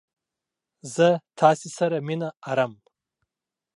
[0.95, 1.07] زه
[1.39, 2.73] تاسې سره مينه ارم!